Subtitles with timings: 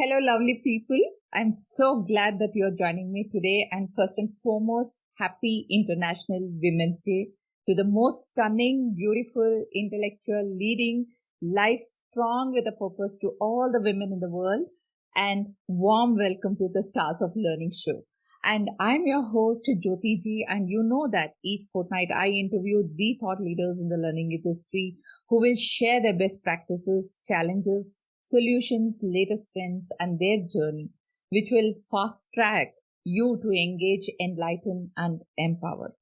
[0.00, 0.98] Hello, lovely people.
[1.34, 3.68] I'm so glad that you're joining me today.
[3.70, 7.26] And first and foremost, happy International Women's Day
[7.68, 11.04] to the most stunning, beautiful, intellectual, leading,
[11.42, 14.68] life strong with a purpose to all the women in the world.
[15.16, 18.04] And warm welcome to the Stars of Learning show.
[18.42, 20.46] And I'm your host, Jyoti Ji.
[20.48, 24.96] And you know that each fortnight I interview the thought leaders in the learning industry
[25.28, 27.98] who will share their best practices, challenges,
[28.30, 30.88] solutions, latest trends, and their journey,
[31.30, 32.68] which will fast track
[33.04, 35.94] you to engage, enlighten, and empower.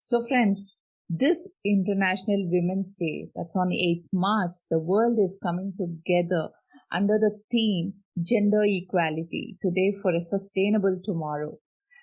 [0.00, 0.76] So, friends,
[1.08, 6.48] this International Women's Day, that's on 8th March, the world is coming together
[6.90, 11.58] under the theme Gender Equality today for a sustainable tomorrow.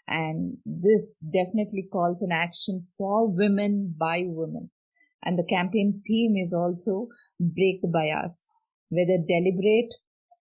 [0.08, 4.70] And this definitely calls an action for women by women.
[5.24, 7.08] And the campaign theme is also
[7.40, 8.52] Break the Bias
[8.92, 9.94] whether deliberate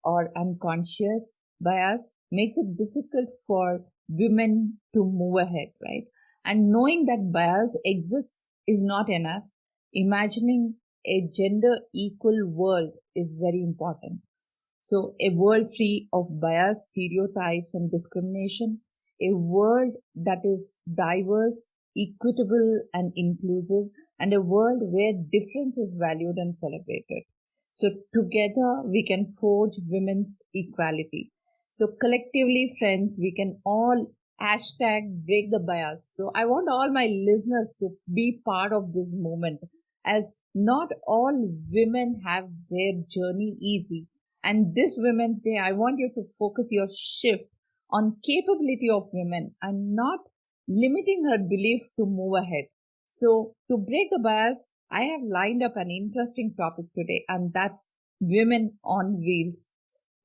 [0.04, 6.04] or unconscious bias makes it difficult for women to move ahead, right?
[6.44, 9.42] And knowing that bias exists is not enough.
[9.92, 14.20] Imagining a gender equal world is very important.
[14.80, 18.80] So a world free of bias, stereotypes and discrimination,
[19.20, 21.66] a world that is diverse,
[21.98, 27.24] equitable and inclusive, and a world where difference is valued and celebrated.
[27.78, 31.30] So together we can forge women's equality.
[31.68, 36.10] So collectively, friends, we can all hashtag break the bias.
[36.16, 39.60] So I want all my listeners to be part of this movement
[40.06, 41.34] as not all
[41.70, 44.06] women have their journey easy.
[44.42, 47.44] And this Women's Day, I want you to focus your shift
[47.90, 50.20] on capability of women and not
[50.66, 52.68] limiting her belief to move ahead.
[53.06, 57.90] So to break the bias, I have lined up an interesting topic today, and that's
[58.20, 59.72] women on wheels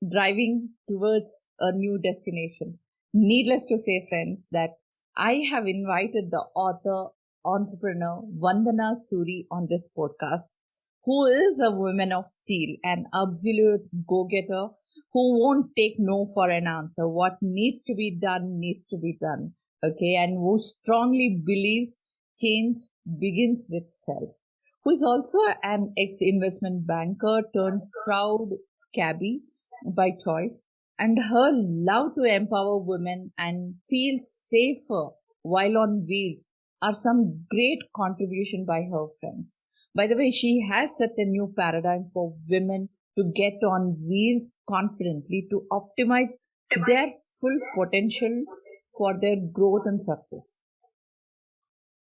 [0.08, 2.78] driving towards a new destination.
[3.12, 4.70] Needless to say, friends, that
[5.16, 7.10] I have invited the author,
[7.44, 10.56] entrepreneur Vandana Suri on this podcast,
[11.04, 14.68] who is a woman of steel, an absolute go getter
[15.12, 17.08] who won't take no for an answer.
[17.08, 19.54] What needs to be done needs to be done.
[19.84, 20.14] Okay.
[20.14, 21.96] And who strongly believes
[22.38, 22.78] change
[23.18, 24.30] begins with self
[24.84, 28.50] who is also an ex investment banker turned proud
[28.94, 29.42] cabbie
[29.86, 30.62] by choice,
[30.98, 35.10] and her love to empower women and feel safer
[35.42, 36.44] while on wheels
[36.80, 39.60] are some great contribution by her friends.
[39.94, 42.88] By the way, she has set a new paradigm for women
[43.18, 46.32] to get on wheels confidently to optimize
[46.86, 47.08] their
[47.40, 48.44] full potential
[48.96, 50.60] for their growth and success.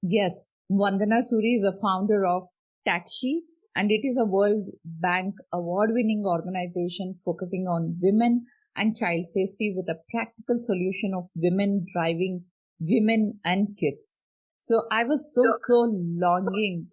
[0.03, 2.49] Yes, Vandana Suri is a founder of
[2.87, 3.41] TaxShe,
[3.77, 8.47] and it is a World Bank award winning organization focusing on women
[8.77, 12.45] and child safety with a practical solution of women driving
[12.81, 14.19] women and kids.
[14.59, 16.89] So I was so, so longing,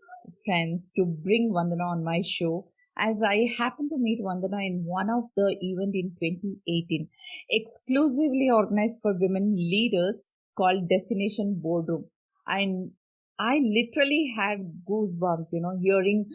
[0.46, 2.68] friends, to bring Vandana on my show
[2.98, 7.08] as I happened to meet Vandana in one of the event in 2018,
[7.50, 10.24] exclusively organized for women leaders
[10.58, 12.06] called Destination Boardroom.
[12.48, 12.92] And
[13.40, 16.25] I literally had goosebumps, you know, hearing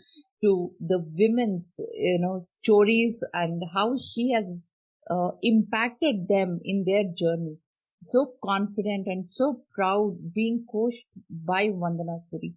[0.42, 4.66] to the women's, you know, stories and how she has
[5.10, 7.56] uh, impacted them in their journey.
[8.02, 12.54] So confident and so proud being coached by Vandana Suri.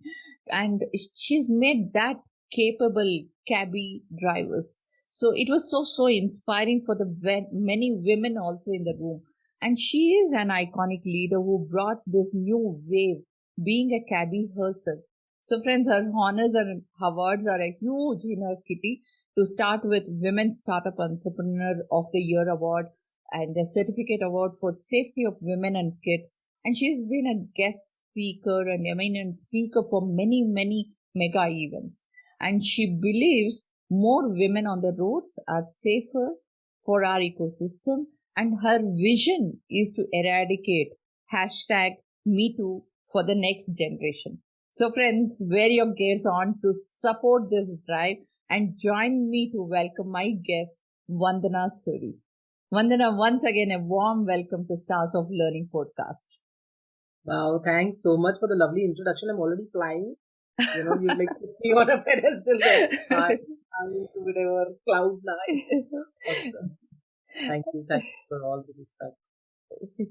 [0.50, 0.84] And
[1.16, 2.18] she's made that
[2.52, 4.78] capable cabby drivers.
[5.10, 7.06] So it was so, so inspiring for the
[7.52, 9.22] many women also in the room.
[9.62, 13.24] And she is an iconic leader who brought this new wave
[13.64, 15.00] being a cabbie herself.
[15.44, 19.04] So friends, her honors and awards are a huge in her kitty
[19.38, 22.88] to start with Women Startup Entrepreneur of the Year Award
[23.32, 26.32] and a certificate award for safety of women and kids.
[26.64, 32.06] And she's been a guest speaker and eminent speaker for many, many mega events.
[32.40, 36.32] And she believes more women on the roads are safer
[36.86, 38.06] for our ecosystem.
[38.36, 40.94] And her vision is to eradicate
[41.34, 41.98] hashtag
[42.28, 42.84] MeToo
[43.16, 44.40] for the next generation.
[44.74, 48.18] So friends, wear your gears on to support this drive
[48.50, 50.76] and join me to welcome my guest,
[51.10, 52.16] Vandana Suri.
[52.74, 56.40] Vandana, once again, a warm welcome to Stars of Learning podcast.
[57.24, 59.30] Wow, thanks so much for the lovely introduction.
[59.32, 60.16] I'm already flying.
[60.76, 62.90] You know, you like put me on a pedestal there.
[63.12, 63.40] I'm,
[63.80, 63.92] I'm
[64.28, 65.64] whatever cloud nine.
[66.28, 66.78] Awesome.
[67.48, 67.86] Thank you.
[67.88, 69.16] Thank you for all the respect.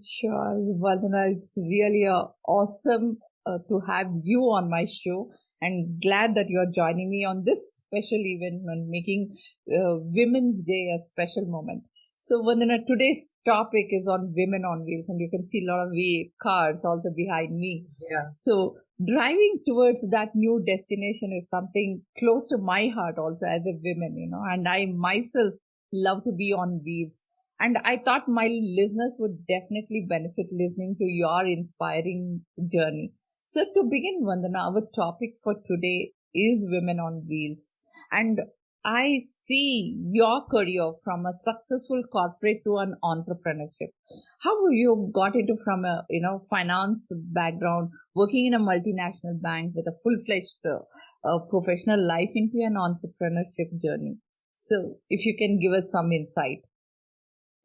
[0.04, 5.30] Sure, Vandana, it's really a awesome uh, to have you on my show
[5.60, 9.36] and glad that you're joining me on this special event and making
[9.70, 11.84] uh, Women's Day a special moment.
[12.16, 15.86] So, Vandana, today's topic is on women on wheels, and you can see a lot
[15.86, 17.86] of V cars also behind me.
[18.10, 18.30] Yeah.
[18.32, 23.78] So, driving towards that new destination is something close to my heart also as a
[23.82, 25.54] woman, you know, and I myself
[25.92, 27.20] love to be on wheels.
[27.64, 33.12] And I thought my listeners would definitely benefit listening to your inspiring journey.
[33.46, 37.74] So to begin, Vandana, our topic for today is women on wheels.
[38.12, 38.40] And
[38.84, 43.94] I see your career from a successful corporate to an entrepreneurship.
[44.42, 49.72] How you got into from a you know finance background, working in a multinational bank
[49.74, 54.18] with a full fledged uh, professional life into an entrepreneurship journey.
[54.52, 56.60] So, if you can give us some insight.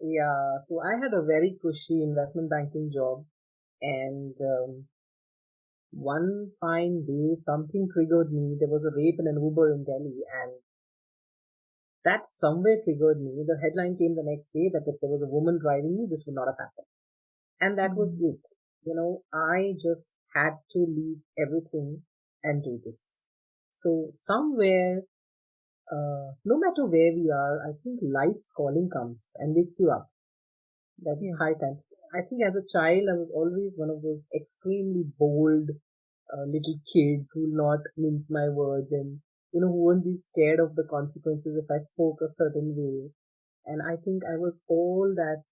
[0.01, 3.25] Yeah, so I had a very cushy investment banking job,
[3.81, 4.87] and um,
[5.91, 8.57] one fine day, something triggered me.
[8.59, 10.53] There was a rape in an Uber in Delhi, and
[12.05, 13.43] that somewhere triggered me.
[13.45, 16.23] The headline came the next day that if there was a woman driving me, this
[16.25, 16.87] would not have happened.
[17.59, 18.35] And that was mm-hmm.
[18.35, 18.47] it.
[18.85, 22.03] You know, I just had to leave everything
[22.43, 23.23] and do this.
[23.71, 25.01] So somewhere,
[25.91, 30.09] uh, no matter where we are, I think life's calling comes and wakes you up.
[30.99, 31.33] That's yeah.
[31.39, 31.79] high time.
[32.13, 35.69] I think as a child, I was always one of those extremely bold
[36.33, 39.21] uh, little kids who will not mince my words and
[39.53, 43.09] you know, who won't be scared of the consequences if I spoke a certain way.
[43.65, 45.43] And I think I was all that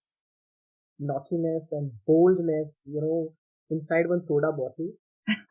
[1.00, 3.34] naughtiness and boldness, you know,
[3.69, 4.92] inside one soda bottle.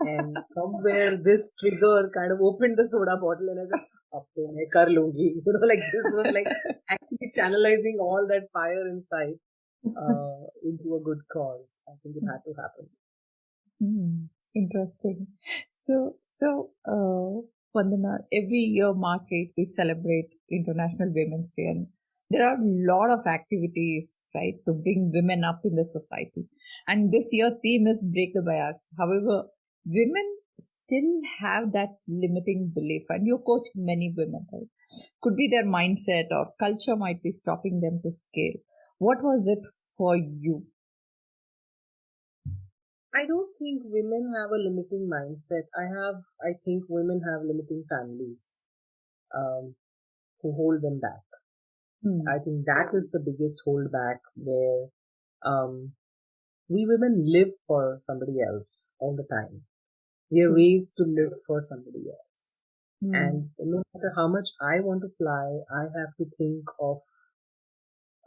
[0.00, 4.48] and somewhere this trigger kind of opened the soda bottle and I said, up to
[4.54, 5.34] me, kar lungi.
[5.36, 6.48] You know, like this was like
[6.90, 9.38] actually channelizing all that fire inside
[9.86, 11.78] uh, into a good cause.
[11.88, 12.88] I think it had to happen.
[13.82, 15.26] Mm, interesting.
[15.70, 17.42] So, so, uh,
[17.76, 21.86] Vandana, every year March 8th we celebrate International Women's Day and
[22.30, 26.46] there are a lot of activities, right, to bring women up in the society.
[26.88, 28.88] And this year theme is break the bias.
[28.98, 29.44] However,
[29.84, 34.68] women still have that limiting belief and you coach many women, right?
[35.20, 38.60] Could be their mindset or culture might be stopping them to scale.
[38.98, 39.66] What was it
[39.96, 40.66] for you?
[43.14, 45.64] I don't think women have a limiting mindset.
[45.74, 48.62] I have, I think women have limiting families,
[49.34, 49.74] um,
[50.42, 51.24] who hold them back.
[52.02, 52.28] Hmm.
[52.28, 54.88] I think that is the biggest holdback where,
[55.44, 55.92] um,
[56.68, 59.62] we women live for somebody else all the time.
[60.30, 60.54] We are hmm.
[60.54, 62.58] raised to live for somebody else.
[63.02, 63.14] Hmm.
[63.14, 66.98] And no matter how much I want to fly, I have to think of,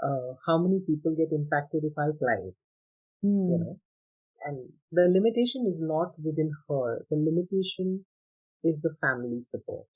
[0.01, 2.51] uh, how many people get impacted if I fly.
[3.21, 3.49] You hmm.
[3.63, 3.79] know,
[4.45, 7.05] and the limitation is not within her.
[7.09, 8.05] The limitation
[8.63, 9.87] is the family support.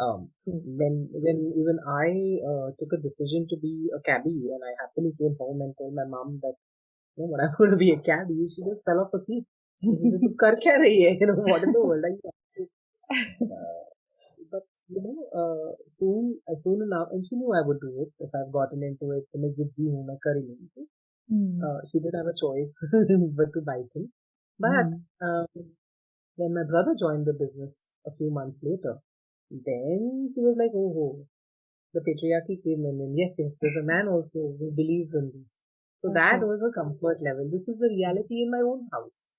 [0.00, 4.72] Um, when when even I uh, took a decision to be a cabbie, and I
[4.82, 6.54] happily came home and told my mom that
[7.16, 9.44] you know what I'm going to be a cabbie, she just fell off asleep.
[9.81, 11.17] "Tu kar kya rahi hai?
[11.21, 12.67] You know what in the world are you?"
[13.41, 13.83] Uh,
[14.51, 18.11] but you know, uh, soon, as soon enough, and she knew I would do it
[18.19, 19.27] if I've gotten into it.
[19.37, 20.87] मैं जिद्दी हूँ मैं कर ही
[21.29, 21.59] Mm.
[21.61, 22.73] Uh, she did have a choice
[23.35, 24.11] but to bite him.
[24.57, 25.27] But mm.
[25.27, 25.47] um,
[26.37, 28.93] when my brother joined the business a few months later,
[29.51, 31.27] then she was like, oh, oh
[31.93, 35.59] the patriarchy came in, and yes, yes, there's a man also who believes in this.
[36.01, 36.19] So okay.
[36.19, 37.49] that was a comfort level.
[37.51, 39.31] This is the reality in my own house.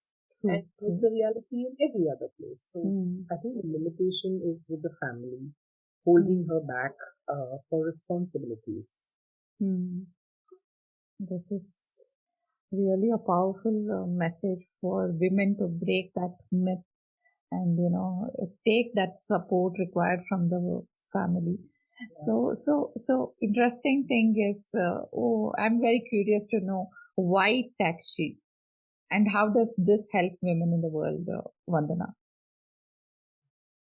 [0.45, 0.53] Mm.
[0.53, 2.61] And it's a reality in every other place.
[2.65, 3.23] So mm.
[3.31, 5.51] I think the limitation is with the family
[6.05, 6.91] holding her back
[7.29, 9.11] uh, for responsibilities.
[9.61, 10.05] Mm.
[11.19, 12.11] This is
[12.71, 16.83] really a powerful uh, message for women to break that myth
[17.51, 18.29] and you know
[18.65, 21.57] take that support required from the family.
[21.59, 22.07] Yeah.
[22.25, 28.39] So so so interesting thing is uh, oh I'm very curious to know why taxi
[29.13, 32.13] and how does this help women in the world, uh, Vandana?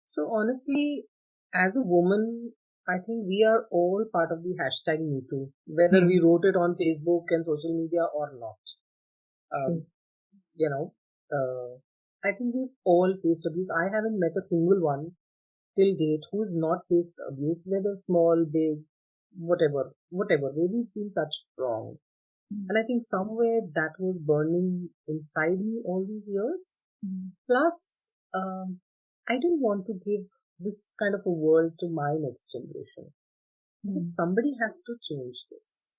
[0.08, 1.04] So honestly,
[1.54, 2.52] as a woman,
[2.86, 6.08] I think we are all part of the hashtag MeToo, whether mm.
[6.08, 8.60] we wrote it on Facebook and social media or not.
[9.56, 9.82] Um, mm.
[10.56, 10.92] You know,
[11.32, 11.78] uh,
[12.28, 13.70] I think we've all faced abuse.
[13.70, 15.12] I haven't met a single one
[15.78, 18.84] till date who's not faced abuse, whether small, big,
[19.38, 21.96] whatever, whatever, where we've been touched wrong.
[22.52, 22.66] Mm.
[22.68, 26.80] And I think somewhere that was burning inside me all these years.
[27.04, 27.30] Mm.
[27.46, 28.80] Plus, um,
[29.28, 30.26] I didn't want to give
[30.58, 33.12] this kind of a world to my next generation.
[33.86, 34.08] Mm.
[34.08, 35.96] Somebody has to change this.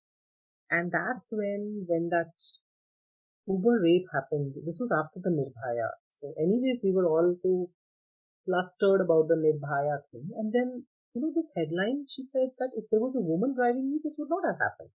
[0.70, 2.34] And that's when, when that
[3.48, 4.56] Uber rape happened.
[4.66, 5.90] This was after the Nirbhaya.
[6.12, 7.70] So, anyways, we were all so
[8.46, 10.30] flustered about the Nirbhaya thing.
[10.38, 13.92] And then, you know, this headline, she said that if there was a woman driving
[13.92, 14.94] me, this would not have happened.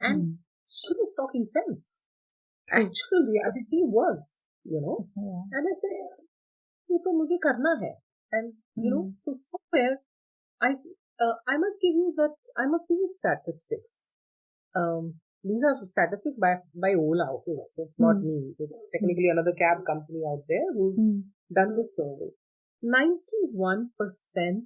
[0.00, 2.03] And mm she was talking sense.
[2.71, 5.07] Actual reality was, you know.
[5.15, 5.57] Yeah.
[5.57, 5.95] And I said,
[6.91, 7.93] ये तो मुझे करना है.
[8.33, 8.93] And, you mm.
[8.93, 9.97] know, so somewhere,
[10.61, 14.09] I, uh, I must give you that, I must give you statistics.
[14.75, 18.29] Um, these are statistics by by Ola, okay, so it's not mm.
[18.29, 18.55] me.
[18.59, 21.23] It's technically another cab company out there who's mm.
[21.51, 22.29] done this survey.
[22.83, 23.89] 91%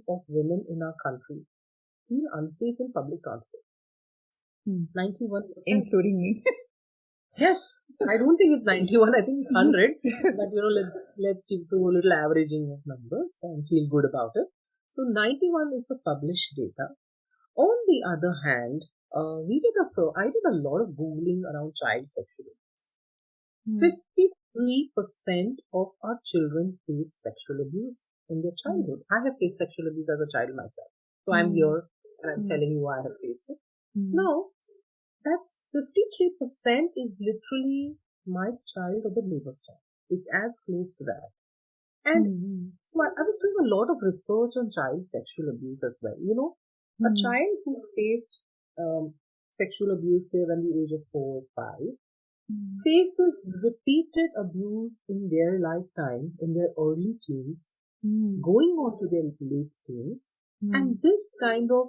[0.07, 1.45] of women in our country
[2.07, 3.63] feel unsafe in public transport.
[4.66, 4.90] Hmm.
[4.96, 5.42] 91%.
[5.66, 6.42] Including me.
[7.36, 7.80] yes.
[8.02, 9.12] I don't think it's 91.
[9.14, 9.90] I think it's 100.
[10.36, 14.04] but, you know, let's, let's keep to a little averaging of numbers and feel good
[14.08, 14.48] about it.
[14.88, 16.96] So 91 is the published data.
[17.56, 21.42] On the other hand, uh, we did a so I did a lot of googling
[21.42, 22.86] around child sexual abuse.
[23.66, 23.90] Hmm.
[24.58, 29.02] 53% of our children face sexual abuse in their childhood.
[29.10, 30.90] I have faced sexual abuse as a child myself.
[31.26, 31.54] So I'm hmm.
[31.54, 31.82] here
[32.22, 32.48] and I'm hmm.
[32.48, 33.58] telling you I have faced it.
[33.96, 34.14] Mm.
[34.14, 34.46] Now,
[35.24, 39.82] that's 53% is literally my child or the neighbor's child.
[40.08, 41.30] It's as close to that.
[42.04, 42.64] And mm-hmm.
[42.84, 46.16] so I, I, was doing a lot of research on child sexual abuse as well.
[46.18, 46.56] You know,
[46.96, 47.12] mm-hmm.
[47.12, 48.40] a child who's faced
[48.78, 49.14] um,
[49.52, 52.80] sexual abuse, say, when the age of four or 5 mm-hmm.
[52.84, 58.40] faces repeated abuse in their lifetime, in their early teens, mm.
[58.40, 60.36] going on to their late teens.
[60.64, 60.76] Mm.
[60.76, 61.88] And this kind of,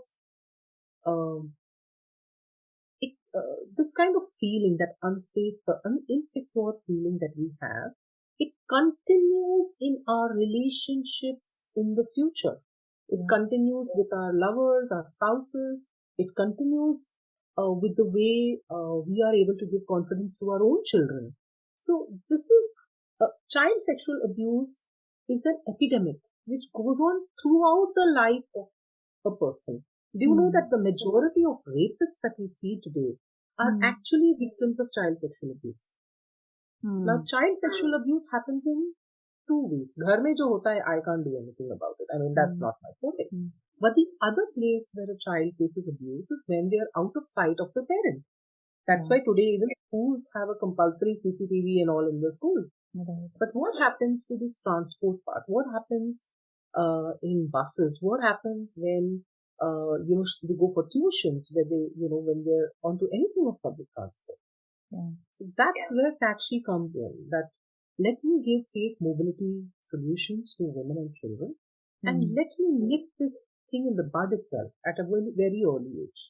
[1.06, 1.54] um,
[3.36, 7.92] uh, this kind of feeling, that unsafe, the un- insecure feeling that we have,
[8.40, 12.60] it continues in our relationships in the future.
[13.10, 15.88] It continues with our lovers, our spouses.
[16.18, 17.16] It continues
[17.58, 21.36] uh, with the way uh, we are able to give confidence to our own children.
[21.80, 22.66] So this is
[23.22, 24.84] uh, child sexual abuse
[25.30, 28.68] is an epidemic which goes on throughout the life of
[29.26, 29.84] a person.
[30.17, 30.37] Do you mm.
[30.37, 30.57] know hmm.
[30.57, 33.19] that the majority of rapists that we see today
[33.59, 33.85] are mm.
[33.85, 35.97] actually victims of child sexual abuse?
[36.85, 37.05] Mm.
[37.05, 38.95] Now, child sexual abuse happens in
[39.49, 39.95] two ways.
[39.99, 42.09] घर में जो होता है, I can't do anything about it.
[42.15, 42.67] I mean, that's hmm.
[42.67, 43.29] not my forte.
[43.29, 43.53] Hmm.
[43.79, 47.29] But the other place where a child faces abuse is when they are out of
[47.29, 48.25] sight of the parent.
[48.87, 52.65] That's why today even schools have a compulsory CCTV and all in the school.
[52.95, 53.31] Right.
[53.39, 55.43] But what happens to this transport part?
[55.49, 56.29] What happens
[56.75, 57.99] uh, in buses?
[58.01, 59.25] What happens when
[59.62, 63.46] uh, you know they go for tuitions where they you know when they're onto anything
[63.48, 64.40] of public transport?
[64.92, 65.14] Yeah.
[65.34, 65.96] So that's yeah.
[65.98, 67.30] where TaxShe comes in.
[67.30, 67.50] That
[68.00, 71.56] let me give safe mobility solutions to women and children,
[72.04, 72.10] mm.
[72.10, 72.36] and hmm.
[72.36, 73.38] let me nip this
[73.72, 76.22] thing in the bud itself at a very, very early age.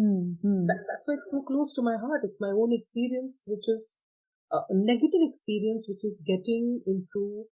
[0.00, 0.66] Mm-hmm.
[0.66, 2.22] That, that's why it's so close to my heart.
[2.24, 4.02] It's my own experience, which is
[4.52, 7.44] a negative experience which is getting into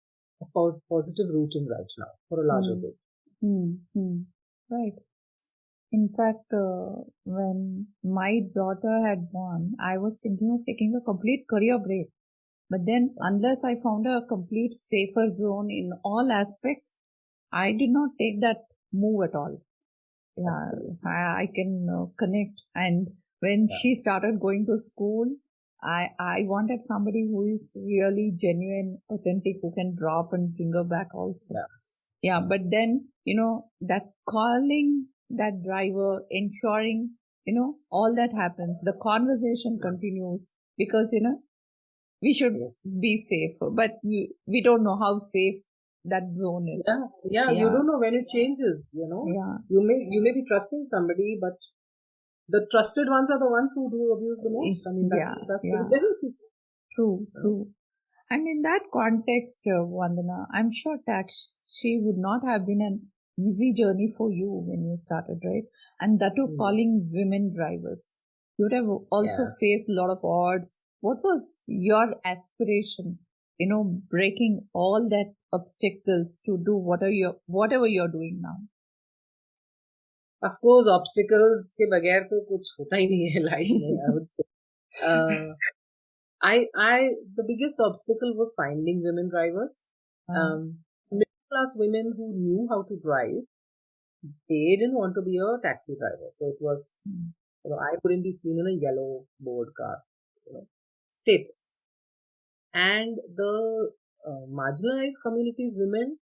[0.42, 0.46] a
[0.88, 2.82] positive routing right now for a larger mm.
[2.82, 2.96] good.
[3.44, 4.16] Mm-hmm.
[4.70, 4.96] Right.
[5.90, 11.46] In fact, uh, when my daughter had born, I was thinking of taking a complete
[11.48, 12.08] career break.
[12.70, 16.98] But then, unless I found a complete safer zone in all aspects,
[17.50, 19.62] I did not take that move at all.
[20.36, 20.60] Yeah,
[21.04, 22.60] I, I, can uh, connect.
[22.74, 23.08] And
[23.40, 23.76] when yeah.
[23.80, 25.26] she started going to school,
[25.82, 30.84] I, I wanted somebody who is really genuine, authentic, who can drop and bring her
[30.84, 31.46] back also.
[31.50, 31.60] Yeah.
[32.22, 32.40] yeah.
[32.40, 37.10] But then, you know, that calling that driver, ensuring,
[37.44, 41.40] you know, all that happens, the conversation continues because, you know,
[42.20, 42.94] we should yes.
[43.00, 45.62] be safe, but we, we don't know how safe
[46.04, 46.82] that zone is.
[46.86, 49.26] Yeah, yeah, yeah, you don't know when it changes, you know.
[49.28, 49.58] Yeah.
[49.68, 51.54] You may, you may be trusting somebody, but
[52.48, 54.82] the trusted ones are the ones who do abuse the most.
[54.88, 55.78] I mean, that's, yeah, that's yeah.
[55.78, 56.30] the reality.
[56.94, 57.68] True, true.
[58.30, 63.08] And in that context, uh, Vandana, I'm sure that she would not have been an
[63.39, 65.63] easy journey for you when you started, right?
[65.99, 66.57] And that too, mm.
[66.57, 68.21] calling women drivers.
[68.57, 69.55] You would have also yeah.
[69.59, 70.81] faced a lot of odds.
[71.01, 73.19] What was your aspiration?
[73.57, 78.57] You know, breaking all that obstacles to do whatever you're, whatever you're doing now.
[80.47, 84.31] of course obstacles के बगैर तो कुछ होता ही नहीं है life में I would
[84.37, 84.45] say
[85.09, 85.53] uh,
[86.49, 86.97] I I
[87.37, 89.77] the biggest obstacle was finding women drivers
[90.29, 90.41] uh-huh.
[90.41, 90.86] um, middle
[91.58, 93.42] class women who knew how to drive
[94.48, 97.32] they didn't want to be a taxi driver so it was
[97.64, 99.96] you know I couldn't be seen in a yellow board car
[100.46, 100.66] you know
[101.12, 101.80] status
[102.74, 103.90] and the
[104.26, 106.18] uh, marginalized communities women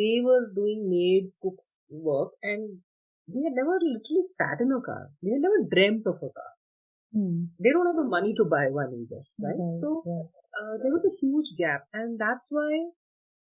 [0.00, 2.78] they were doing maids cooks work and
[3.28, 5.10] they had never literally sat in a car.
[5.22, 6.52] They had never dreamt of a car.
[7.14, 7.48] mm.
[7.58, 9.58] they don't have the money to buy one either, right?
[9.58, 10.28] right so right.
[10.56, 12.70] Uh, there was a huge gap, and that's why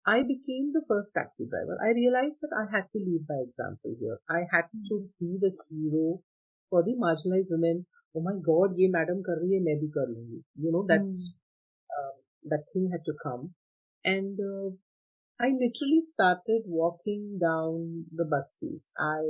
[0.07, 1.79] I became the first taxi driver.
[1.83, 4.19] I realized that I had to lead by example here.
[4.29, 6.21] I had to be the hero
[6.69, 7.87] for the marginalized women.
[8.15, 10.43] Oh my God, ye madam kar rahi hai, main bhi kar lungi.
[10.57, 11.25] You know that mm.
[11.99, 12.13] uh,
[12.53, 13.55] that thing had to come,
[14.05, 14.71] and uh,
[15.41, 18.91] I literally started walking down the busties.
[18.99, 19.21] I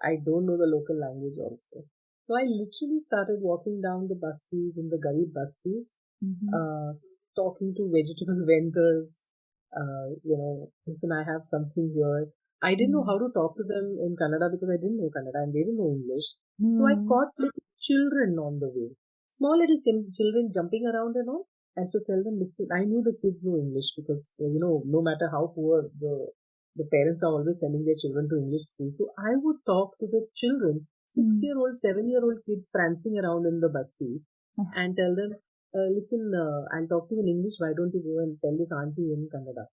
[0.00, 1.84] I don't know the local language also,
[2.26, 5.94] so I literally started walking down the busties in the Garib busties,
[6.24, 6.54] mm-hmm.
[6.60, 6.92] uh,
[7.34, 9.26] talking to vegetable vendors
[9.74, 12.28] uh, you know, listen, I have something here.
[12.62, 13.10] I didn't know hmm.
[13.10, 15.76] how to talk to them in Kannada because I didn't know Kannada and they didn't
[15.76, 16.34] know English.
[16.60, 16.78] Mm.
[16.78, 17.08] So I hmm.
[17.08, 18.96] caught little children on the way,
[19.28, 21.46] small little ch- children jumping around and all.
[21.76, 24.58] I used to tell them, listen, I knew the kids know English because, uh, you
[24.58, 26.32] know, no matter how poor the
[26.76, 28.90] the parents are always sending their children to English school.
[28.92, 31.42] So I would talk to the children, six mm.
[31.42, 33.94] year old, seven year old kids prancing around in the bus
[34.76, 35.36] and tell them,
[35.76, 37.54] uh, listen, uh, I'll talk to you in English.
[37.58, 39.68] Why don't you go and tell this auntie in Kannada?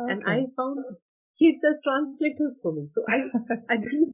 [0.00, 0.12] Okay.
[0.12, 0.78] And I found
[1.38, 2.88] kids as translators for me.
[2.94, 3.28] So I,
[3.68, 4.12] I believe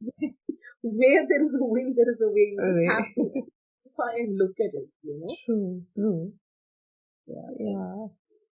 [0.81, 2.51] where there is a will, there is a way.
[2.51, 3.41] You just have to
[3.95, 5.35] try and look at it, you know?
[5.45, 6.33] True, true.
[7.27, 8.07] Yeah, yeah.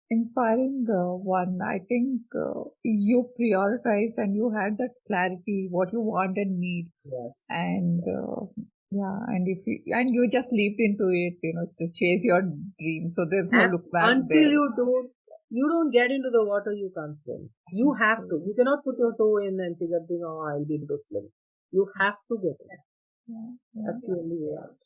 [0.10, 1.60] Inspiring uh, one.
[1.63, 6.92] I think uh, you prioritized and you had that clarity, what you want and need.
[7.06, 7.46] Yes.
[7.50, 8.04] And.
[8.04, 8.46] Uh,
[8.93, 12.41] yeah, and if you and you just leaped into it, you know, to chase your
[12.41, 13.09] dream.
[13.09, 14.53] So there's no look back until there.
[14.53, 15.09] you don't
[15.50, 17.50] you don't get into the water, you can't swim.
[17.71, 18.00] You mm.
[18.00, 18.35] have to.
[18.45, 21.29] You cannot put your toe in and figure, oh, I'll be able to swim.
[21.71, 22.79] You have to get in.
[23.25, 24.77] Yeah, yeah, That's the only way out.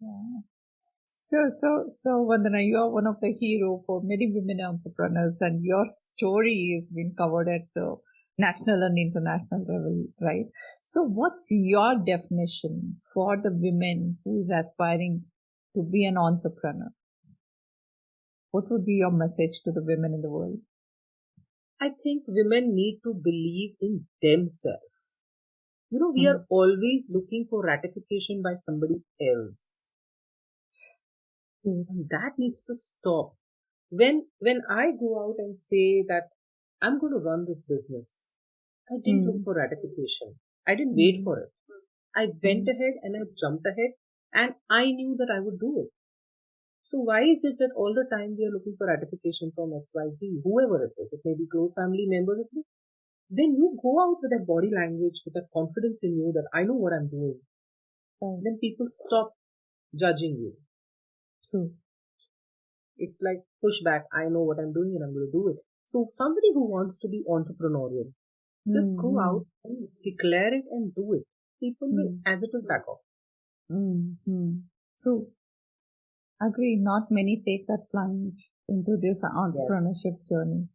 [0.00, 0.42] Yeah.
[1.06, 5.64] So, so, so, Vandana, you are one of the hero for many women entrepreneurs, and
[5.64, 7.96] your story has been covered at the
[8.40, 10.46] national and international level, right?
[10.82, 15.24] So what's your definition for the women who is aspiring
[15.76, 16.90] to be an entrepreneur?
[18.50, 20.58] What would be your message to the women in the world?
[21.80, 25.20] I think women need to believe in themselves.
[25.90, 26.34] You know, we mm.
[26.34, 29.92] are always looking for ratification by somebody else.
[31.66, 31.84] Mm.
[32.10, 33.34] That needs to stop.
[33.90, 36.30] When, when I go out and say that
[36.82, 38.34] I'm going to run this business.
[38.90, 39.26] I didn't mm.
[39.26, 39.44] look hmm.
[39.44, 40.34] for ratification.
[40.66, 41.24] I didn't wait hmm.
[41.24, 41.52] for it.
[42.16, 42.72] I went mm.
[42.74, 43.92] ahead and I jumped ahead
[44.34, 45.90] and I knew that I would do it.
[46.90, 50.42] So why is it that all the time we are looking for ratification from XYZ,
[50.42, 52.62] whoever it is, it may be close family members, it may,
[53.30, 56.64] then you go out with that body language, with that confidence in you that I
[56.64, 57.38] know what I'm doing.
[58.20, 59.34] And then people stop
[59.94, 60.54] judging you.
[61.48, 61.70] True.
[62.98, 64.02] It's like pushback.
[64.12, 65.62] I know what I'm doing and I'm going to do it.
[65.90, 68.12] So somebody who wants to be entrepreneurial,
[68.70, 69.00] just mm-hmm.
[69.02, 71.24] go out and declare it and do it.
[71.58, 73.00] People will, as it is, back off.
[73.72, 74.50] Mm-hmm.
[75.02, 75.26] True.
[76.40, 76.76] Agree.
[76.80, 80.28] Not many take that plunge into this entrepreneurship yes.
[80.28, 80.68] journey.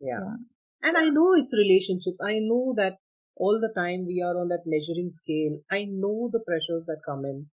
[0.00, 0.18] Yeah.
[0.26, 0.36] yeah.
[0.82, 2.18] And I know it's relationships.
[2.20, 2.96] I know that
[3.36, 5.60] all the time we are on that measuring scale.
[5.70, 7.46] I know the pressures that come in.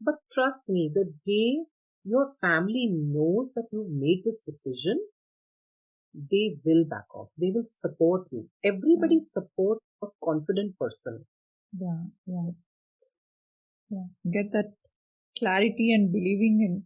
[0.00, 1.66] But trust me, the day
[2.02, 4.98] your family knows that you've made this decision,
[6.30, 7.28] they will back off.
[7.38, 8.48] They will support you.
[8.64, 9.28] Everybody yeah.
[9.36, 11.24] support a confident person.
[11.78, 12.50] Yeah, yeah.
[13.90, 14.06] Yeah.
[14.32, 14.72] Get that
[15.38, 16.82] clarity and believing in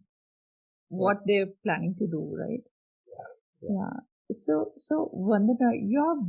[0.89, 1.23] what yes.
[1.27, 2.63] they're planning to do, right?
[3.07, 3.69] Yeah.
[3.69, 3.75] yeah.
[3.79, 3.99] yeah.
[4.31, 6.23] So, so Vandana, you're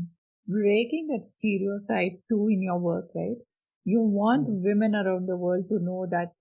[0.46, 3.36] breaking that stereotype too in your work, right?
[3.84, 4.64] You want mm-hmm.
[4.64, 6.32] women around the world to know that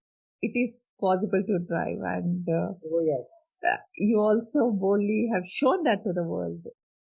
[0.41, 5.84] it is possible to drive and uh, oh yes uh, you also boldly have shown
[5.84, 6.65] that to the world.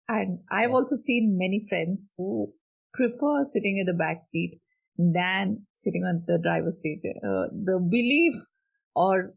[0.09, 0.77] And I've yes.
[0.77, 2.53] also seen many friends who
[2.93, 4.61] prefer sitting in the back seat
[4.99, 7.01] than sitting on the driver's seat.
[7.07, 8.35] Uh, the belief
[8.95, 9.35] or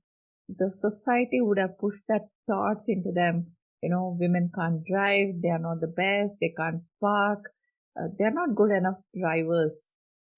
[0.49, 3.51] the society would have pushed that thoughts into them.
[3.83, 5.41] You know, women can't drive.
[5.41, 6.37] They are not the best.
[6.41, 7.51] They can't park.
[7.95, 9.91] Uh, they are not good enough drivers.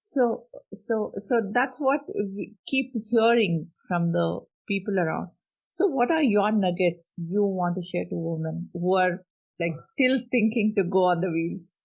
[0.08, 5.30] So, so, so that's what we keep hearing from the people around.
[5.72, 9.24] So what are your nuggets you want to share to women who are
[9.60, 11.78] like still thinking to go on the wheels?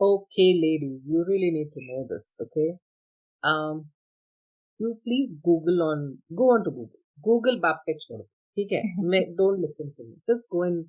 [0.00, 2.78] Okay, ladies, you really need to know this, okay?
[3.44, 3.86] Um,
[4.80, 7.00] you please Google on, go on to Google.
[7.22, 8.00] Google Baptech
[8.58, 8.82] Okay,
[9.38, 10.16] don't listen to me.
[10.28, 10.86] Just go and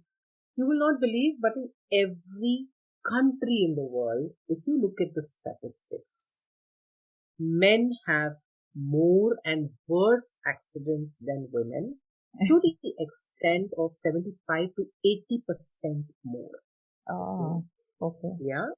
[0.55, 2.65] you will not believe, but in every
[3.07, 6.45] country in the world, if you look at the statistics,
[7.39, 8.37] men have
[8.75, 11.99] more and worse accidents than women
[12.47, 16.61] to the extent of 75 to 80 percent more.
[17.07, 17.63] Oh,
[18.01, 18.33] okay.
[18.39, 18.69] Yeah,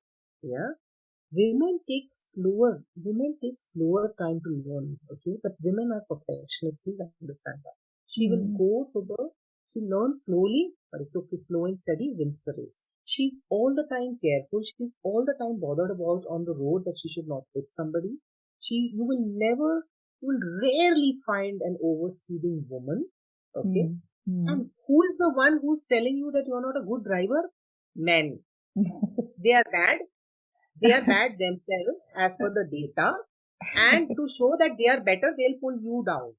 [0.44, 0.72] yeah.
[1.32, 7.02] women take slower women take slower time to learn okay but women are perfectionists please
[7.22, 8.58] understand that she will Mm.
[8.64, 9.30] go to the
[9.74, 13.88] she learns slowly but it's okay slow and steady wins the race she's all the
[13.94, 14.62] time careful.
[14.78, 18.18] She's all the time bothered about on the road that she should not hit somebody.
[18.60, 19.86] She you will never
[20.22, 23.06] you will rarely find an overspeeding woman
[23.56, 23.90] okay?
[23.90, 24.00] Mm.
[24.30, 24.46] Mm.
[24.48, 27.50] and who is the one who's telling you that you're not a good driver?
[27.96, 28.40] Men.
[29.44, 30.00] They are bad.
[30.82, 33.16] They are bad themselves as per the data.
[33.76, 36.34] And to show that they are better they'll pull you down.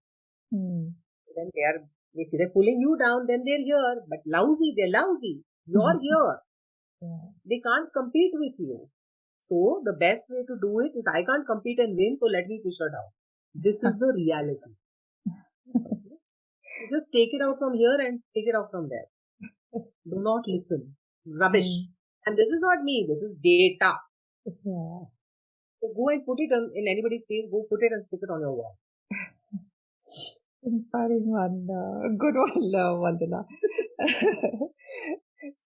[0.53, 0.92] Mm.
[1.37, 4.03] then they are if they're pulling you down then they're here.
[4.09, 5.44] But lousy they're lousy.
[5.66, 6.38] You're here
[7.00, 7.24] Yeah.
[7.50, 8.88] they can't compete with you
[9.50, 12.48] so the best way to do it is i can't compete and win so let
[12.48, 13.11] me push her down
[13.66, 14.72] this is the reality
[16.80, 19.09] You just take it out from here and take it out from there
[20.12, 20.96] do not listen
[21.42, 21.70] rubbish
[22.26, 23.92] and this is not me this is data
[24.46, 25.00] Yeah.
[25.80, 27.46] So go and put it on in anybody's face.
[27.52, 28.76] Go put it and stick it on your wall.
[30.64, 31.66] Inspiring one.
[31.70, 33.44] Uh, good one, uh, Vandana.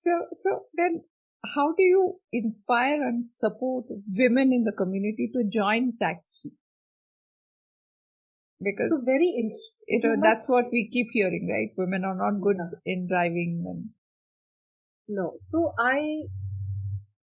[0.04, 0.12] so,
[0.42, 1.02] so then
[1.44, 6.52] how do you inspire and support women in the community to join TaxShe?
[8.60, 11.70] Because So very in, you know you that's what we keep hearing, right?
[11.76, 13.90] Women are not good in driving, and
[15.06, 15.34] no.
[15.36, 16.26] So I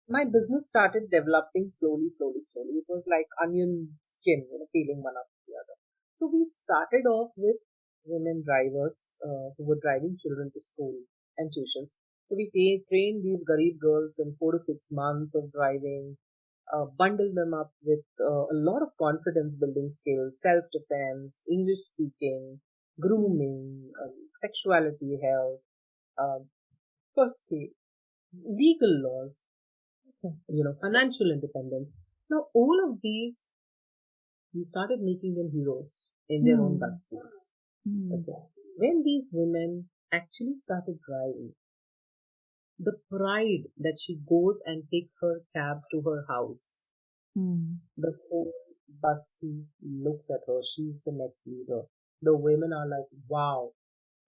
[0.08, 2.82] my business started developing slowly, slowly, slowly.
[2.82, 5.76] It was like onion skin, you know, peeling one after the other.
[6.20, 7.58] So we started off with
[8.06, 10.96] women drivers uh, who were driving children to school
[11.38, 11.94] and tuitions.
[12.30, 16.18] So we ta- trained these Garib girls in four to six months of driving,
[16.74, 21.80] uh, bundled them up with uh, a lot of confidence building skills, self defense, English
[21.92, 22.62] speaking,
[23.00, 25.62] grooming, um, sexuality health,
[26.18, 26.50] um,
[27.16, 27.72] first aid,
[28.46, 29.44] legal laws,
[30.50, 31.90] you know, financial independence.
[32.30, 33.52] Now, all of these,
[34.54, 36.84] we started making them heroes in their own Hmm.
[36.84, 37.36] busties.
[37.86, 38.14] Hmm.
[38.14, 38.40] Okay.
[38.78, 41.56] When these women actually started driving,
[42.80, 46.88] the pride that she goes and takes her cab to her house,
[47.36, 47.76] Hmm.
[47.98, 48.52] the whole
[49.04, 50.62] busty looks at her.
[50.64, 51.84] She's the next leader.
[52.22, 53.72] The women are like, wow,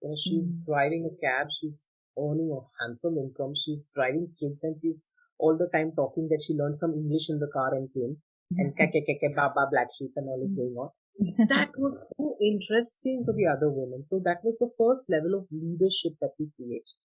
[0.02, 0.64] you know, she's Mm.
[0.66, 1.48] driving a cab.
[1.60, 1.80] She's
[2.18, 3.54] earning a handsome income.
[3.64, 5.06] She's driving kids and she's
[5.38, 8.16] all the time talking that she learned some English in the car and came.
[8.58, 10.90] And keke keke baba black sheep and all is going on.
[11.54, 14.04] That was so interesting to the other women.
[14.04, 16.96] So that was the first level of leadership that we created.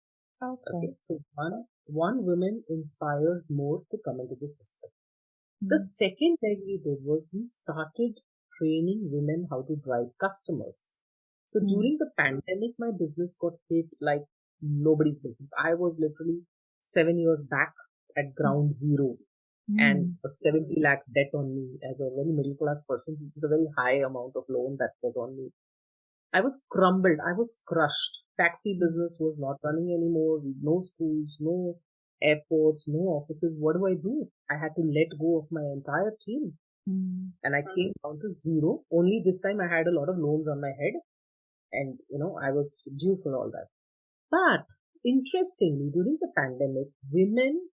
[0.41, 0.84] Okay.
[0.84, 0.95] Okay.
[1.08, 4.89] So one one woman inspires more to come into the system.
[5.69, 5.84] The Hmm.
[5.84, 8.19] second thing we did was we started
[8.58, 11.00] training women how to drive customers.
[11.50, 11.67] So Hmm.
[11.67, 14.26] during the pandemic, my business got hit like
[14.62, 15.50] nobody's business.
[15.58, 16.45] I was literally
[16.82, 17.73] seven years back
[18.17, 19.17] at ground zero
[19.67, 19.78] Hmm.
[19.78, 23.15] and a 70 lakh debt on me as a very middle class person.
[23.19, 25.52] It was a very high amount of loan that was on me.
[26.34, 27.20] I was crumbled.
[27.26, 28.24] I was crushed.
[28.40, 30.42] Taxi business was not running anymore.
[30.62, 31.78] No schools, no
[32.22, 33.56] airports, no offices.
[33.60, 34.30] What do I do?
[34.50, 37.30] I had to let go of my entire team Hmm.
[37.44, 38.86] and I came down to zero.
[38.92, 40.94] Only this time I had a lot of loans on my head
[41.72, 43.68] and you know, I was due for all that.
[44.32, 44.66] But
[45.06, 47.70] interestingly, during the pandemic, women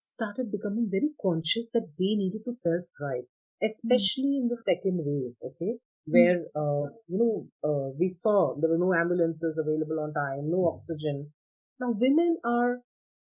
[0.00, 3.24] started becoming very conscious that they needed to self-drive,
[3.62, 5.78] especially in the second wave, okay?
[6.06, 10.68] Where, uh, you know, uh, we saw there were no ambulances available on time, no
[10.68, 11.32] oxygen.
[11.80, 12.76] Now, women are,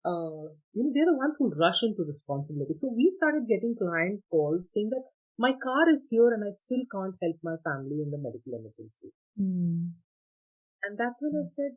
[0.05, 2.73] uh, you know, they're the ones who rush into responsibility.
[2.73, 5.03] So we started getting client calls saying that
[5.37, 9.11] my car is here and I still can't help my family in the medical emergency.
[9.37, 9.95] Hmm.
[10.83, 11.71] And that's when I said,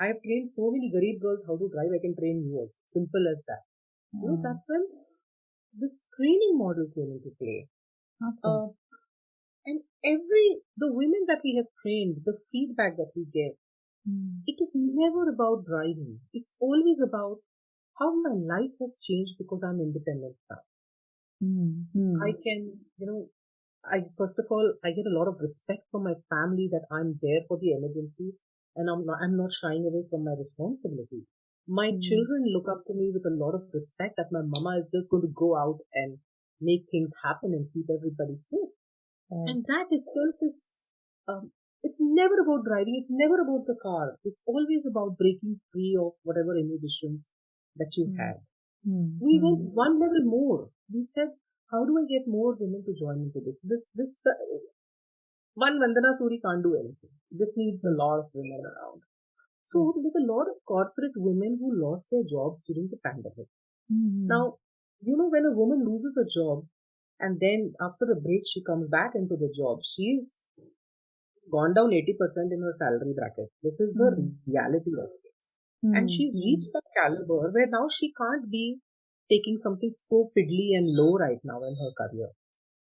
[0.00, 2.76] I have trained so many Garib girls how to drive, I can train you also.
[2.92, 3.64] Simple as that.
[4.12, 4.42] You know, Hmm.
[4.42, 4.84] that's when
[5.74, 7.68] this training model came into play.
[8.22, 8.40] Okay.
[8.44, 8.68] Uh,
[9.66, 13.58] and every, the women that we have trained, the feedback that we get
[14.06, 14.40] Hmm.
[14.46, 16.20] it is never about driving.
[16.32, 17.40] It's always about
[17.98, 20.58] how my life has changed because I'm independent now.
[21.40, 21.84] Hmm.
[21.94, 22.18] Hmm.
[22.20, 23.30] I can, you know,
[23.84, 27.18] I first of all, I get a lot of respect from my family that I'm
[27.22, 28.40] there for the emergencies
[28.76, 31.26] and I'm not, I'm not shying away from my responsibility.
[31.68, 32.00] My Mm.
[32.02, 35.10] children look up to me with a lot of respect that my mama is just
[35.10, 36.18] going to go out and
[36.60, 38.70] make things happen and keep everybody safe.
[39.30, 39.48] Right.
[39.50, 40.86] And that itself is,
[41.28, 42.96] um, it's never about driving.
[42.98, 44.18] It's never about the car.
[44.24, 47.28] It's always about breaking free of whatever inhibitions
[47.76, 48.16] that you Mm.
[48.22, 48.38] had.
[48.84, 49.18] Hmm.
[49.20, 49.44] We Hmm.
[49.46, 50.70] went one level more.
[50.92, 51.30] We said,
[51.70, 53.58] how do I get more women to join into this?
[53.62, 54.34] This, this, the,
[55.54, 57.10] one Vandana Suri can't do anything.
[57.30, 59.02] This needs a lot of women around.
[59.68, 63.48] So, with a lot of corporate women who lost their jobs during the pandemic.
[63.90, 64.26] Hmm.
[64.28, 64.58] Now,
[65.00, 66.66] you know, when a woman loses a job
[67.20, 70.34] and then after a break she comes back into the job, she's
[71.50, 73.50] gone down 80% in her salary bracket.
[73.62, 74.34] This is the mm.
[74.46, 75.86] reality of it.
[75.86, 75.96] Mm.
[75.96, 76.44] And she's hmm.
[76.44, 78.78] reached that caliber where now she can't be
[79.30, 82.30] taking something so piddly and low right now in her career.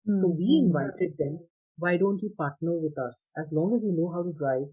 [0.07, 0.17] Mm.
[0.21, 0.67] So we hmm.
[0.67, 1.39] invited them,
[1.77, 3.29] why don't you partner with us?
[3.37, 4.67] As long as you know how to drive,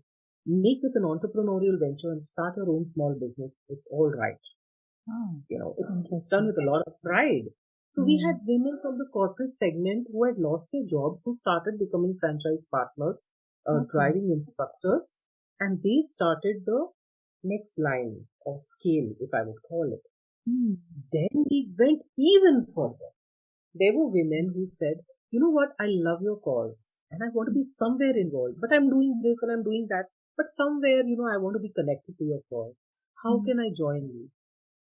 [0.46, 3.50] make this an entrepreneurial venture and start your own small business.
[3.68, 4.40] It's all right.
[5.10, 7.44] Oh, you know, it's, it's done with a lot of pride.
[7.94, 8.26] So we hmm.
[8.26, 12.66] had women from the corporate segment who had lost their jobs who started becoming franchise
[12.70, 13.26] partners,
[13.68, 13.90] uh, okay.
[13.92, 15.22] driving instructors,
[15.61, 16.88] and they started the
[17.44, 20.02] next line of scale, if I would call it.
[20.48, 20.76] Mm.
[21.12, 23.14] Then we went even further.
[23.74, 24.98] There were women who said,
[25.30, 28.74] you know what, I love your cause and I want to be somewhere involved, but
[28.74, 31.72] I'm doing this and I'm doing that, but somewhere, you know, I want to be
[31.74, 32.74] connected to your cause.
[33.22, 33.46] How mm.
[33.46, 34.30] can I join you?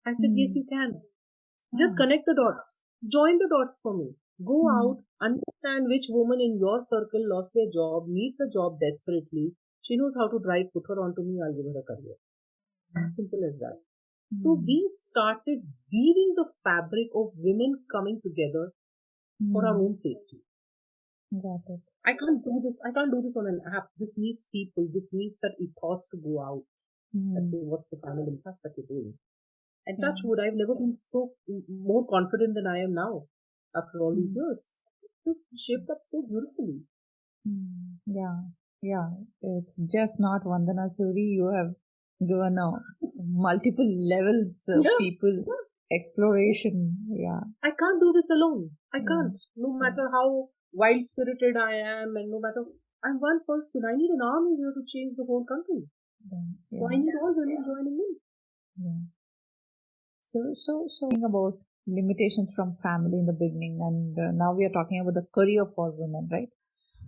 [0.07, 1.03] I said, yes, you can.
[1.77, 2.81] Just connect the dots.
[3.06, 4.14] Join the dots for me.
[4.44, 4.72] Go mm.
[4.76, 9.52] out, understand which woman in your circle lost their job, needs a job desperately.
[9.82, 12.16] She knows how to drive, put her onto me, I'll give her a career.
[12.96, 13.78] As simple as that.
[14.34, 14.42] Mm.
[14.42, 18.72] So we started weaving the fabric of women coming together
[19.42, 19.52] mm.
[19.52, 19.86] for our hmm.
[19.86, 20.40] own safety.
[21.32, 21.80] Got it.
[22.04, 22.80] I can't do this.
[22.84, 23.88] I can't do this on an app.
[23.98, 24.88] This needs people.
[24.92, 26.62] This needs that ethos to go out
[27.14, 27.36] mm.
[27.36, 29.14] as to what's the final impact that you're doing.
[29.90, 30.07] And yeah.
[30.07, 31.35] touch wood, I've never been so
[31.66, 33.26] more confident than I am now
[33.74, 34.46] after all these hmm.
[34.46, 34.79] years.
[35.26, 36.87] Just shaped up so beautifully.
[37.42, 37.98] Hmm.
[38.07, 38.38] Yeah,
[38.83, 39.11] yeah.
[39.42, 41.26] It's just not Vandana Suri.
[41.35, 41.74] You have
[42.20, 42.70] given a
[43.18, 44.96] multiple levels of yeah.
[44.98, 45.44] people
[45.90, 51.72] exploration yeah i can't do this alone i can't no matter how wild spirited i
[51.74, 52.62] am and no matter
[53.05, 55.83] i'm one person i need an army here to change the whole country
[56.31, 56.79] yeah.
[56.79, 58.12] so i need all women joining in
[58.85, 59.00] yeah
[60.31, 64.77] so so so about limitations from family in the beginning and uh, now we are
[64.79, 66.51] talking about the career for women right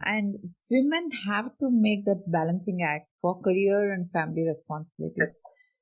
[0.05, 0.37] and
[0.71, 5.39] women have to make that balancing act for career and family responsibilities.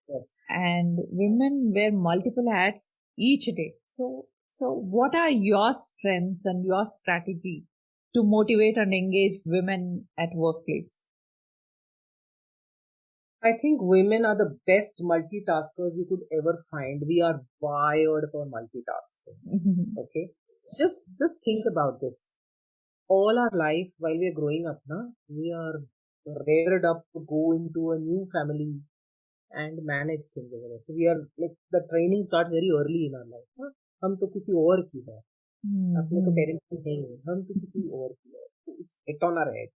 [0.09, 0.25] Yes.
[0.49, 3.75] And women wear multiple hats each day.
[3.89, 7.65] So, so what are your strengths and your strategy
[8.15, 11.07] to motivate and engage women at workplace?
[13.44, 17.04] I think women are the best multitaskers you could ever find.
[17.08, 19.98] We are wired for multitasking.
[20.00, 20.30] okay.
[20.80, 22.34] Just, just think about this
[23.08, 25.80] all our life while we are growing up, na, we are
[26.48, 28.80] reared up to go into a new family
[29.52, 30.82] and manage things over there.
[30.82, 33.50] So we are like the training starts very early in our life.
[33.58, 33.70] Na?
[34.04, 35.18] हम तो किसी और की है
[36.00, 38.44] अपने तो parents की नहीं है हम तो किसी और की है
[38.82, 39.70] it's hit on our head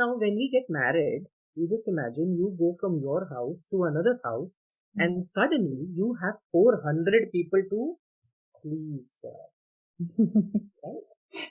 [0.00, 4.19] now when we get married you just imagine you go from your house to another
[4.23, 4.53] house
[4.97, 5.03] mm.
[5.03, 7.95] and suddenly you have 400 people to
[8.61, 9.17] please
[10.19, 11.07] right?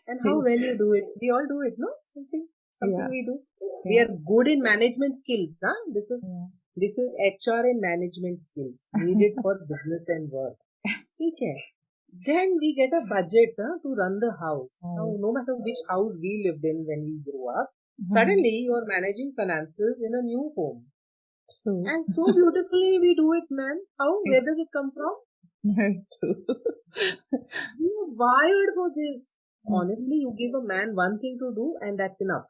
[0.07, 1.05] and how well you do it.
[1.21, 1.89] We all do it, no?
[2.05, 3.09] Something, something yeah.
[3.09, 3.39] we do.
[3.61, 3.91] Yeah.
[3.91, 5.75] We are good in management skills, huh?
[5.95, 6.47] This is yeah.
[6.77, 10.57] this is HR and management skills needed for business and work.
[10.87, 11.57] Okay.
[12.27, 14.83] Then we get a budget huh, to run the house.
[14.85, 18.13] Now, no matter which house we lived in when we grew up, mm-hmm.
[18.13, 20.87] suddenly you are managing finances in a new home.
[21.63, 21.85] True.
[21.87, 23.79] And so beautifully we do it, man.
[23.99, 24.21] How?
[24.25, 25.15] Where does it come from?
[26.19, 26.45] True.
[27.81, 29.31] we are wired for this.
[29.69, 32.47] Honestly, you give a man one thing to do and that's enough.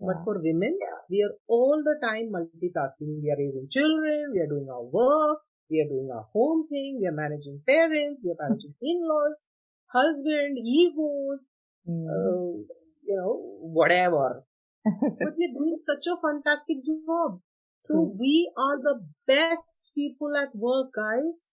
[0.00, 0.08] Yeah.
[0.08, 0.78] But for women,
[1.10, 3.22] we are all the time multitasking.
[3.22, 6.98] We are raising children, we are doing our work, we are doing our home thing,
[7.00, 9.44] we are managing parents, we are managing in-laws,
[9.92, 11.40] husband, egos,
[11.88, 12.06] mm.
[12.06, 12.62] uh,
[13.04, 14.44] you know, whatever.
[14.86, 17.40] But we're doing such a fantastic job.
[17.86, 18.16] So mm.
[18.18, 18.96] we are the
[19.26, 21.44] best people at work, guys.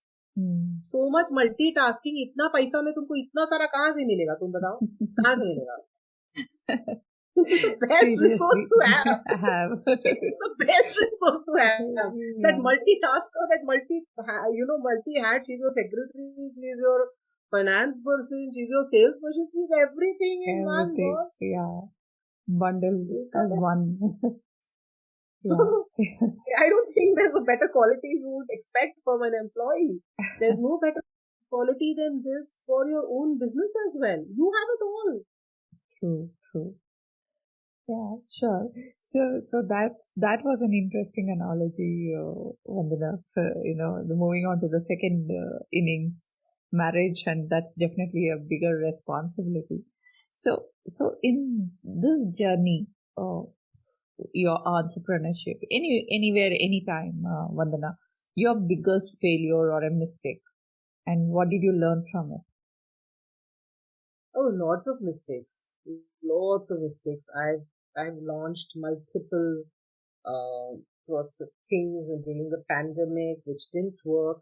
[0.90, 4.80] So much multitasking इतना पैसा में तुमको इतना सारा कहाँ से मिलेगा तुम बताओ
[5.20, 5.76] कहाँ से मिलेगा
[7.36, 9.08] best resource to have.
[9.44, 9.72] have.
[9.88, 11.82] it's the best resource to have.
[11.82, 12.12] Yeah.
[12.46, 14.02] That multitasker, that multi,
[14.58, 15.42] you know, multi hat.
[15.48, 17.10] She's your secretary, she's your
[17.52, 21.10] finance person, she's your sales person, she's everything in everything.
[21.10, 21.38] one boss.
[21.42, 21.82] Yeah.
[22.48, 24.00] Bundle as one.
[25.46, 30.02] I don't think there's a better quality you would expect from an employee.
[30.40, 31.04] There's no better
[31.50, 34.24] quality than this for your own business as well.
[34.36, 35.20] You have it all.
[36.00, 36.76] True, true.
[37.88, 38.70] Yeah, sure.
[39.02, 44.46] So, so that's, that was an interesting analogy, uh, Vandana, uh, you know, the moving
[44.46, 46.30] on to the second uh, innings,
[46.72, 49.84] marriage, and that's definitely a bigger responsibility.
[50.42, 53.44] So, so in this journey, uh,
[54.34, 57.92] your entrepreneurship any anywhere anytime uh, vandana
[58.36, 60.42] your biggest failure or a mistake
[61.08, 62.44] and what did you learn from it
[64.36, 65.76] Oh, lots of mistakes.
[66.24, 67.30] Lots of mistakes.
[67.36, 67.66] I've
[67.98, 69.64] I've launched multiple
[70.26, 70.74] uh,
[71.70, 74.42] things during the pandemic which didn't work.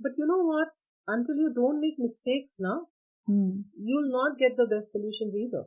[0.00, 0.72] But you know what?
[1.06, 2.88] Until you don't make mistakes now,
[3.28, 3.64] mm.
[3.76, 5.64] you'll not get the best solutions either.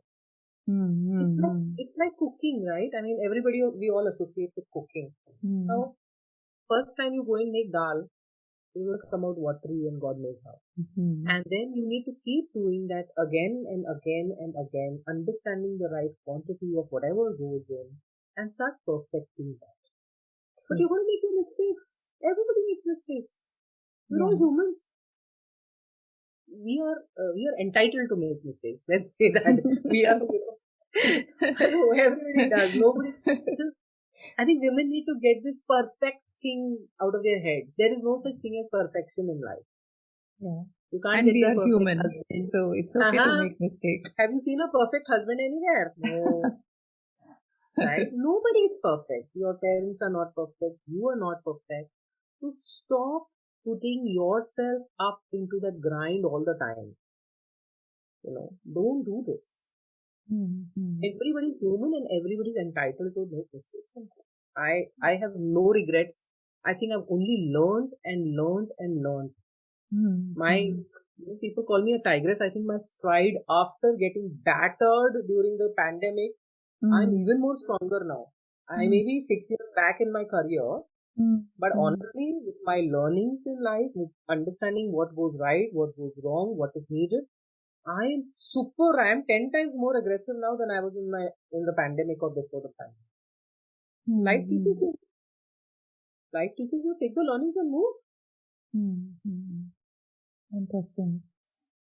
[0.69, 1.25] Mm-hmm.
[1.25, 2.91] It's like it's like cooking, right?
[2.97, 5.11] I mean, everybody we all associate with cooking.
[5.43, 5.65] Mm.
[5.65, 5.95] Now,
[6.69, 8.07] first time you go and make dal,
[8.75, 10.61] it will come out watery and God knows how.
[10.79, 11.27] Mm-hmm.
[11.27, 15.89] And then you need to keep doing that again and again and again, understanding the
[15.91, 17.87] right quantity of whatever goes in,
[18.37, 19.81] and start perfecting that.
[20.69, 22.07] But you're going to make your mistakes.
[22.23, 23.55] Everybody makes mistakes.
[24.07, 24.87] We're all humans.
[26.51, 28.83] We are uh, we are entitled to make mistakes.
[28.87, 30.19] Let's say that we are.
[30.19, 32.75] You know, everybody does.
[32.75, 33.13] Nobody.
[34.37, 37.71] I think women need to get this perfect thing out of their head.
[37.77, 39.65] There is no such thing as perfection in life.
[40.39, 40.63] Yeah.
[40.91, 42.49] You can't and get we are human, husband.
[42.51, 43.37] so it's okay uh-huh.
[43.37, 44.03] to make mistake.
[44.19, 45.93] Have you seen a perfect husband anywhere?
[45.97, 46.43] No.
[47.77, 48.09] right?
[48.13, 49.31] Nobody is perfect.
[49.33, 50.83] Your parents are not perfect.
[50.87, 51.89] You are not perfect.
[52.41, 53.27] So stop
[53.65, 56.95] putting yourself up into that grind all the time.
[58.23, 59.69] You know, don't do this.
[60.31, 60.99] Mm-hmm.
[61.03, 63.87] Everybody's human and everybody's entitled to make mistakes.
[64.55, 66.25] I I have no regrets.
[66.65, 69.31] I think I've only learned and learned and learned.
[69.93, 70.39] Mm-hmm.
[70.39, 70.71] My
[71.41, 72.41] people call me a tigress.
[72.41, 76.31] I think my stride after getting battered during the pandemic
[76.83, 76.93] Mm.
[76.97, 78.27] I'm even more stronger now.
[78.69, 80.79] I may be six years back in my career,
[81.19, 81.43] mm.
[81.57, 86.55] but honestly, with my learnings in life, with understanding what goes right, what goes wrong,
[86.57, 87.23] what is needed,
[87.87, 88.99] I am super.
[89.01, 92.21] I am ten times more aggressive now than I was in my in the pandemic
[92.21, 93.09] or before the pandemic.
[94.09, 94.25] Mm.
[94.25, 94.93] Life teaches you.
[96.33, 96.95] Life teaches you.
[96.99, 97.93] Take the learnings and move.
[98.75, 99.69] Mm.
[100.53, 101.21] Interesting.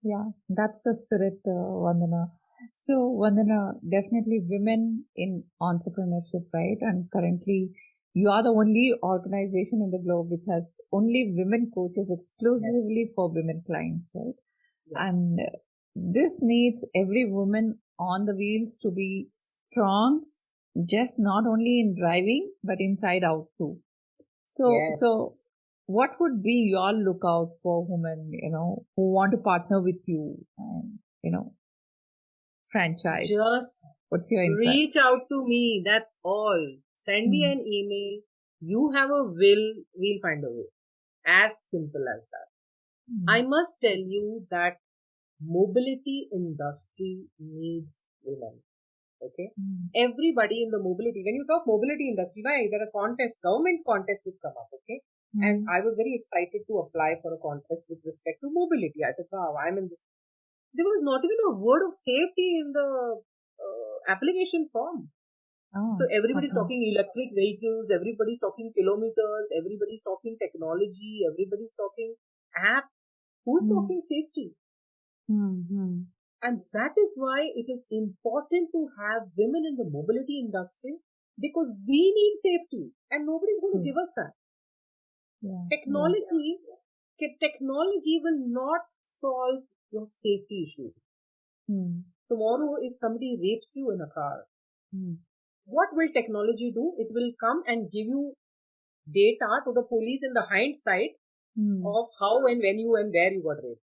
[0.03, 2.31] Yeah, that's the spirit, uh, Vandana.
[2.75, 6.77] So, Vandana, definitely women in entrepreneurship, right?
[6.81, 7.73] And currently,
[8.15, 13.13] you are the only organization in the globe which has only women coaches exclusively yes.
[13.15, 14.35] for women clients, right?
[14.87, 14.97] Yes.
[14.97, 15.59] And uh,
[15.97, 20.23] this needs every woman on the wheels to be strong,
[20.89, 23.79] just not only in driving, but inside out too.
[24.47, 25.01] So, yes.
[25.01, 25.31] so
[25.87, 30.37] what would be your lookout for women, you know, who want to partner with you
[30.57, 31.53] and, you know,
[32.71, 33.29] franchise?
[33.29, 34.69] Just what's your insight?
[34.69, 35.83] Reach out to me.
[35.85, 36.77] That's all.
[37.07, 37.53] Send me hmm.
[37.53, 38.21] an email.
[38.61, 40.69] You have a will, we'll find a way.
[41.27, 42.49] As simple as that.
[43.09, 43.25] Mm.
[43.29, 44.77] I must tell you that
[45.41, 48.61] mobility industry needs women.
[49.21, 49.53] Okay.
[49.61, 49.89] Mm.
[49.97, 52.69] Everybody in the mobility, when you talk mobility industry, why?
[52.71, 54.69] There are contests, government contests which come up.
[54.73, 55.01] Okay.
[55.37, 59.03] And I was very excited to apply for a contest with respect to mobility.
[59.05, 60.01] I said, wow, I'm in this
[60.75, 63.23] there was not even a word of safety in the
[63.63, 65.11] uh, application form.
[65.75, 66.63] Oh, so everybody's okay.
[66.63, 72.15] talking electric vehicles, everybody's talking kilometers, everybody's talking technology, everybody's talking
[72.55, 72.87] app.
[73.45, 73.75] Who's mm.
[73.75, 74.55] talking safety?
[75.31, 76.07] Mm-hmm.
[76.43, 80.97] And that is why it is important to have women in the mobility industry
[81.41, 84.33] because we need safety and nobody's going to give us that.
[85.43, 85.65] Yeah.
[85.73, 86.61] Technology,
[87.21, 87.29] yeah.
[87.41, 90.93] technology will not solve your safety issue.
[91.69, 92.05] Hmm.
[92.29, 94.45] Tomorrow, if somebody rapes you in a car,
[94.95, 95.15] hmm.
[95.65, 96.95] What will technology do?
[96.99, 98.35] It will come and give you
[99.11, 101.17] data to the police in the hindsight
[101.57, 101.85] hmm.
[101.87, 103.85] of how and when you and where you got raped.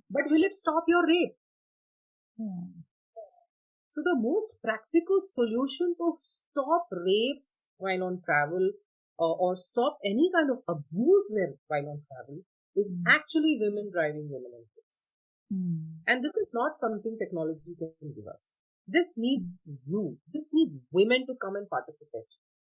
[0.10, 1.36] but will it stop your rape?
[2.38, 2.68] Yeah.
[3.90, 8.70] So the most practical solution to stop rapes while on travel
[9.18, 11.26] or, or stop any kind of abuse
[11.66, 12.38] while on travel
[12.76, 13.02] is mm.
[13.08, 14.64] actually women driving women in
[15.52, 16.06] Mm.
[16.06, 18.59] And this is not something technology can give us.
[18.92, 19.46] This needs
[19.86, 20.18] you.
[20.32, 22.30] This needs women to come and participate.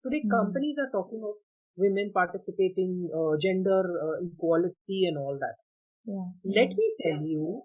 [0.05, 0.31] Today, mm.
[0.31, 1.35] companies are talking of
[1.77, 5.57] women participating, uh, gender uh, equality, and all that.
[6.05, 6.27] Yeah.
[6.45, 7.63] Let me tell you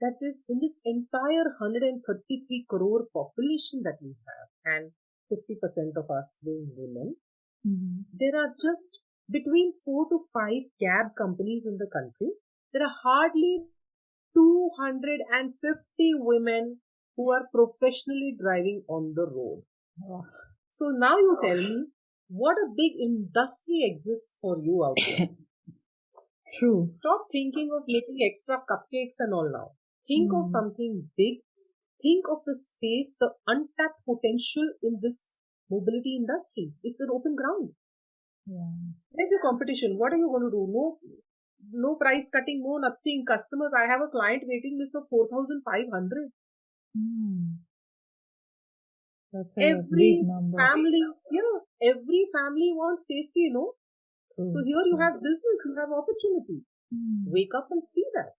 [0.00, 4.92] that this in this entire 133 crore population that we have, and
[5.32, 7.16] 50% of us being women,
[7.66, 8.02] mm-hmm.
[8.12, 12.30] there are just between four to five cab companies in the country.
[12.72, 13.64] There are hardly
[14.34, 16.78] 250 women
[17.18, 19.64] who are professionally driving on the road.
[20.08, 20.24] Oh.
[20.70, 21.86] So now you tell me
[22.28, 25.28] what a big industry exists for you out there.
[26.58, 26.88] True.
[26.92, 29.72] Stop thinking of making extra cupcakes and all now.
[30.06, 30.38] Think mm.
[30.38, 30.52] of hmm.
[30.52, 31.42] something big.
[32.00, 35.34] Think of the space, the untapped potential in this
[35.68, 36.72] mobility industry.
[36.84, 37.74] It's an open ground.
[38.46, 38.70] Yeah.
[39.12, 39.98] There's a competition.
[39.98, 40.64] What are you going to do?
[40.70, 40.96] No,
[41.74, 43.26] no price cutting, no nothing.
[43.26, 46.30] Customers, I have a client waiting list of 4,500.
[46.94, 47.60] Hmm.
[49.32, 50.56] That's a Every big number.
[50.58, 53.74] family, yeah, every family wants safety, you know.
[54.34, 56.62] True, So here you have business, you have opportunity.
[56.92, 57.24] Hmm.
[57.30, 58.34] Wake up and see that.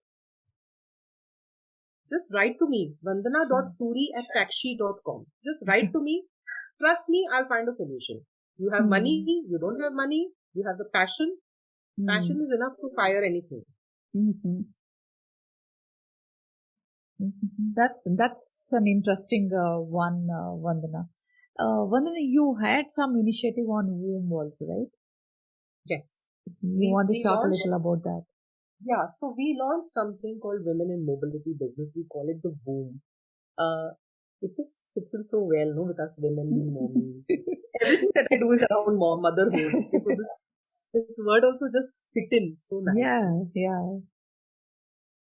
[2.10, 5.26] Just write to me, vandana.suri at taxshe.com.
[5.46, 6.26] Just write to me.
[6.80, 8.26] Trust me, I'll find a solution.
[8.58, 8.90] You have Hmm.
[8.90, 11.38] money, you don't have money, you have the passion.
[12.08, 13.66] Passion is enough to fire anything.
[14.16, 14.66] Mhm.
[17.22, 17.74] Mhm.
[17.76, 21.08] That's that's an interesting uh, one, uh, Vandana.
[21.60, 24.92] Uh, Vandana, you had some initiative on womb also, right?
[25.86, 26.26] Yes.
[26.62, 28.24] You We- want to talk a little about that?
[28.92, 31.94] Yeah, so we launched something called Women in Mobility Business.
[31.96, 33.02] We call it the Boom.
[33.58, 33.92] Uh,
[34.42, 37.24] it just fits in so well, no, with us women being mommy.
[37.82, 39.74] Everything that I do is around mom, motherhood.
[40.06, 40.32] So this,
[40.94, 42.98] this word also just fit in so nice.
[42.98, 44.00] Yeah, yeah.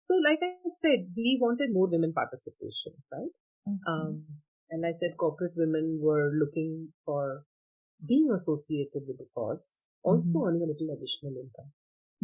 [0.09, 3.30] So, like I said, we wanted more women participation, right?
[3.66, 3.80] Mhm.
[3.86, 4.26] Um,
[4.70, 7.44] and I said corporate women were looking for
[8.06, 11.72] being associated with the cause, also earning a little additional income.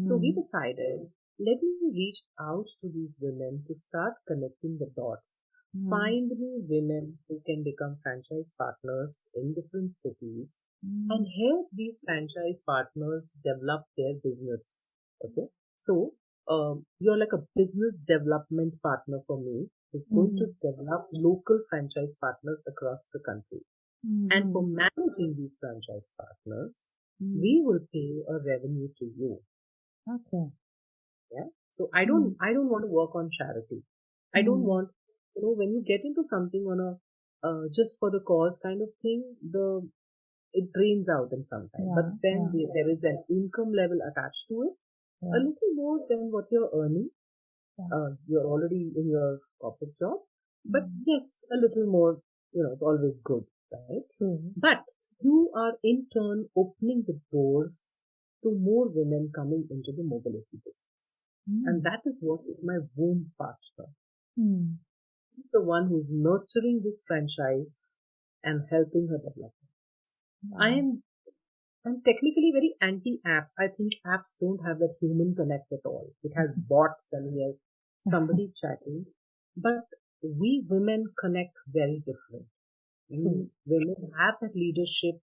[0.03, 0.37] So we Hmm.
[0.37, 5.41] decided, let me reach out to these women to start connecting the dots.
[5.73, 5.91] Hmm.
[5.91, 10.65] Find me women who can become franchise partners in different cities
[11.09, 14.93] and help these franchise partners develop their business.
[15.25, 15.49] Okay.
[15.79, 16.15] So,
[16.49, 19.69] um, you're like a business development partner for me.
[19.95, 23.61] Is going to develop local franchise partners across the country.
[24.05, 24.27] Hmm.
[24.33, 27.41] And for managing these franchise partners, Hmm.
[27.41, 29.41] we will pay a revenue to you.
[30.09, 30.51] okay.
[31.33, 31.47] Yeah.
[31.73, 33.83] So I don't, I don't want to work on charity.
[34.35, 34.71] I don't Mm.
[34.73, 34.91] want,
[35.37, 36.91] you know, when you get into something on a,
[37.47, 39.89] uh, just for the cause kind of thing, the,
[40.53, 41.87] it drains out in some time.
[41.89, 42.51] Yeah, but then yeah.
[42.53, 44.75] the- there is an income level attached to it,
[45.23, 47.11] a little more than what you're earning.
[47.79, 47.87] Yeah.
[47.93, 50.21] Uh, you're already in your corporate job,
[50.65, 51.03] but Hmm.
[51.07, 54.05] yes, a little more, you know, it's always good, right?
[54.19, 54.53] True.
[54.57, 54.85] But
[55.21, 58.01] you are in turn opening the doors
[58.43, 61.25] to more women coming into the mobility business.
[61.49, 61.67] Hmm.
[61.69, 63.89] And that is what is my womb partner.
[64.37, 64.75] Hmm.
[65.37, 67.97] He's the one who's nurturing this franchise
[68.45, 69.53] and helping her develop.
[70.59, 71.03] I am
[71.87, 73.53] I'm technically very anti apps.
[73.59, 76.13] I think apps don't have that human connect at all.
[76.23, 77.57] It has bots and we have
[78.01, 79.07] somebody chatting.
[79.57, 79.87] But
[80.23, 82.47] we women connect very different.
[83.11, 85.21] We women have that leadership,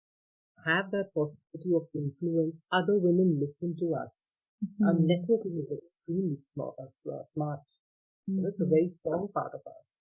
[0.65, 2.65] have that possibility of influence.
[2.71, 4.45] Other women listen to us.
[4.83, 5.05] Our Hmm.
[5.05, 6.75] networking is extremely smart.
[6.79, 6.87] uh,
[7.23, 7.61] smart.
[8.27, 8.69] You know, It's a Mhm.
[8.69, 9.99] very strong part of us.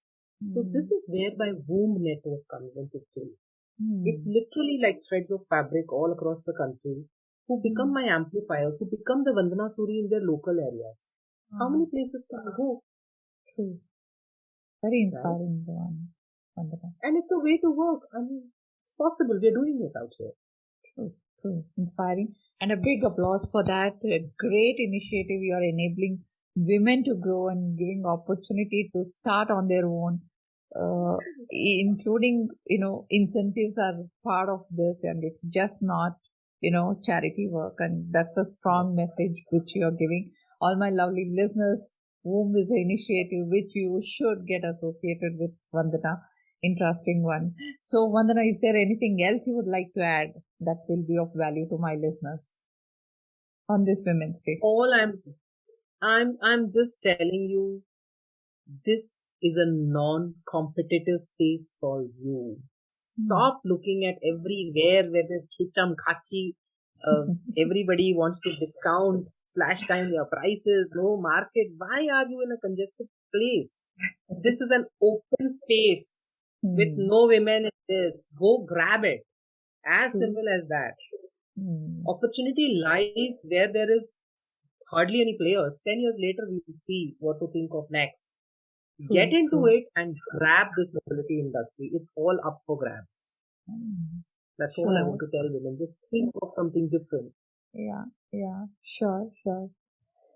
[0.48, 0.72] So Hmm.
[0.72, 3.32] this is where my womb network comes into play.
[3.80, 4.06] Hmm.
[4.06, 7.08] It's literally like threads of fabric all across the country
[7.48, 7.94] who become Hmm.
[7.94, 10.96] my amplifiers, who become the Vandana Suri in their local areas.
[11.58, 12.84] How Ah, many places can I go?
[13.54, 13.80] True.
[14.82, 16.08] Very inspiring one,
[16.56, 16.92] Vandana.
[17.02, 18.02] And it's a way to work.
[18.14, 18.52] I mean,
[18.84, 19.38] it's possible.
[19.40, 20.32] We're doing it out here.
[20.94, 25.42] True, true, inspiring, and a big applause for that uh, great initiative.
[25.42, 26.24] You are enabling
[26.56, 30.22] women to grow and giving opportunity to start on their own,
[30.78, 31.16] uh,
[31.50, 33.94] including you know incentives are
[34.24, 36.12] part of this, and it's just not
[36.60, 40.30] you know charity work, and that's a strong message which you are giving.
[40.60, 41.90] All my lovely listeners,
[42.22, 46.20] womb is an initiative which you should get associated with, Vandana.
[46.62, 47.54] Interesting one.
[47.80, 50.28] So, Vandana, is there anything else you would like to add
[50.60, 52.60] that will be of value to my listeners
[53.68, 54.58] on this Women's Day?
[54.62, 55.22] All I'm,
[56.02, 57.82] I'm, I'm just telling you,
[58.84, 62.58] this is a non-competitive space for you.
[62.92, 66.54] Stop looking at everywhere where the khicham khachi,
[67.06, 71.68] uh, everybody wants to discount, slash down your prices, no market.
[71.78, 73.88] Why are you in a congested place?
[74.42, 77.08] This is an open space with Hmm.
[77.08, 78.30] no women in this.
[78.38, 79.22] Go grab it.
[79.86, 80.20] As True.
[80.20, 80.94] simple as that.
[81.58, 82.06] Hmm.
[82.08, 84.20] Opportunity lies where there is
[84.90, 85.80] hardly any players.
[85.86, 88.36] Ten years later, we will see what to think of next.
[89.08, 91.90] Get into it and grab this mobility industry.
[91.94, 93.36] It's all up for grabs.
[93.68, 94.20] Hmm.
[94.58, 95.78] That's all I want to tell women.
[95.80, 97.32] Just think of something different.
[97.72, 99.70] Yeah, yeah, sure, sure.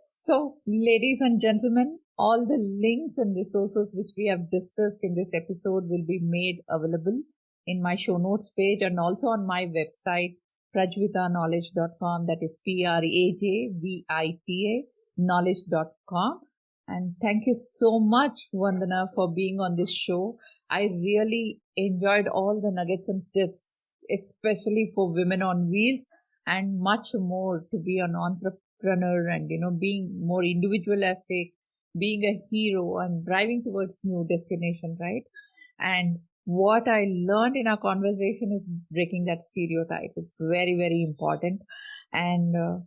[0.08, 5.28] So, ladies and gentlemen, all the links and resources which we have discussed in this
[5.34, 7.20] episode will be made available
[7.66, 10.36] in my show notes page and also on my website,
[10.74, 12.26] prajvitaknowledge.com.
[12.26, 16.40] That is P R A J V I T A knowledge.com.
[16.86, 20.38] And thank you so much, Vandana, for being on this show.
[20.70, 26.04] I really enjoyed all the nuggets and tips, especially for women on wheels
[26.46, 31.52] and much more to be an entrepreneur and, you know, being more individualistic,
[31.98, 35.22] being a hero and driving towards new destination, right?
[35.78, 41.62] And what I learned in our conversation is breaking that stereotype is very, very important.
[42.12, 42.78] And, uh,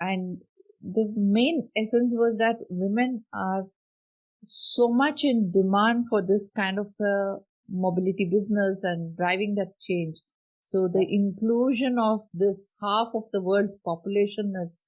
[0.00, 0.42] and
[0.80, 3.64] the main essence was that women are
[4.44, 10.16] so much in demand for this kind of uh, mobility business and driving that change.
[10.62, 14.80] So the inclusion of this half of the world's population is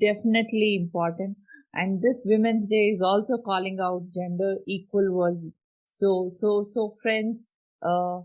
[0.00, 1.36] definitely important.
[1.72, 5.52] And this Women's Day is also calling out gender equal world.
[5.86, 7.48] So, so, so friends,
[7.82, 8.20] uh,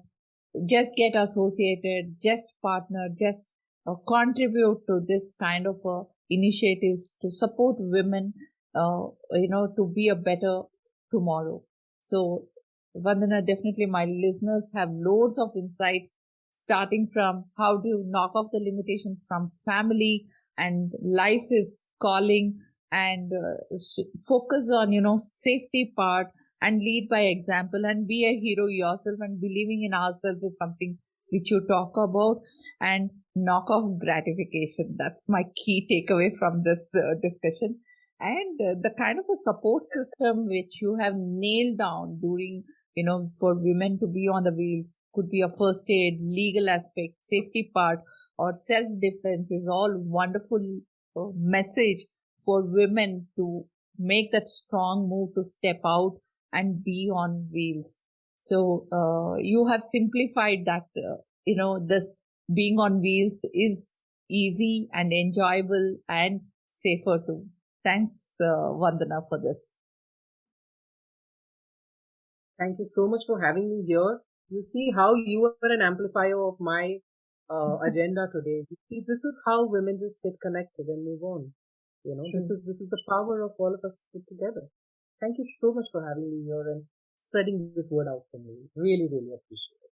[0.65, 3.53] just get associated, just partner, just
[3.85, 8.33] uh, contribute to this kind of uh, initiatives to support women,
[8.75, 10.61] uh, you know, to be a better
[11.11, 11.63] tomorrow.
[12.01, 12.47] So,
[12.95, 16.13] Vandana, definitely my listeners have loads of insights
[16.53, 20.25] starting from how to knock off the limitations from family
[20.57, 22.59] and life is calling
[22.91, 23.77] and uh,
[24.27, 26.27] focus on, you know, safety part
[26.61, 30.97] and lead by example and be a hero yourself and believing in ourselves is something
[31.31, 32.41] which you talk about
[32.79, 34.95] and knock off gratification.
[34.97, 37.79] That's my key takeaway from this uh, discussion.
[38.19, 42.63] And uh, the kind of a support system which you have nailed down during,
[42.95, 46.69] you know, for women to be on the wheels could be a first aid, legal
[46.69, 47.99] aspect, safety part,
[48.37, 50.81] or self defense is all wonderful
[51.17, 52.05] uh, message
[52.45, 53.65] for women to
[53.97, 56.17] make that strong move to step out
[56.53, 57.99] and be on wheels.
[58.41, 60.87] So uh, you have simplified that.
[60.97, 62.05] Uh, you know, this
[62.53, 63.87] being on wheels is
[64.29, 67.45] easy and enjoyable and safer too.
[67.83, 69.59] Thanks, uh, Vandana, for this.
[72.57, 74.21] Thank you so much for having me here.
[74.49, 76.97] You see how you are an amplifier of my
[77.49, 78.65] uh, agenda today.
[78.69, 81.53] You see, this is how women just get connected and move on.
[82.03, 84.65] You know, this is this is the power of all of us put together.
[85.19, 86.85] Thank you so much for having me here and
[87.21, 88.55] spreading this word out for me.
[88.75, 89.91] Really, really appreciate it.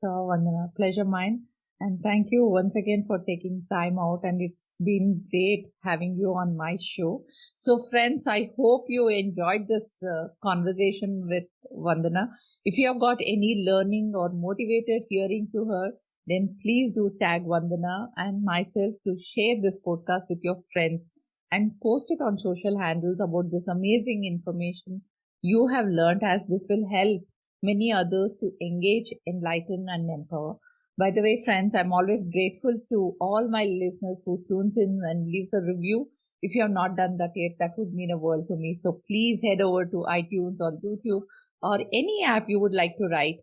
[0.00, 1.44] So, Vandana, pleasure mine.
[1.80, 4.20] And thank you once again for taking time out.
[4.22, 7.24] And it's been great having you on my show.
[7.56, 12.28] So, friends, I hope you enjoyed this uh, conversation with Vandana.
[12.64, 15.92] If you have got any learning or motivated hearing to her,
[16.26, 21.10] then please do tag Vandana and myself to share this podcast with your friends
[21.50, 25.02] and post it on social handles about this amazing information
[25.42, 27.22] you have learned as this will help
[27.62, 30.56] many others to engage, enlighten and empower.
[30.98, 35.26] By the way, friends, I'm always grateful to all my listeners who tunes in and
[35.26, 36.08] leaves a review.
[36.42, 38.74] If you have not done that yet, that would mean a world to me.
[38.74, 41.22] So please head over to iTunes or YouTube
[41.62, 43.36] or any app you would like to write.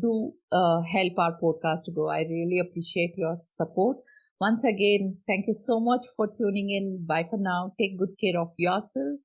[0.00, 2.08] Do uh, help our podcast to grow.
[2.08, 3.98] I really appreciate your support.
[4.40, 7.04] Once again, thank you so much for tuning in.
[7.06, 7.72] Bye for now.
[7.78, 9.20] Take good care of yourself.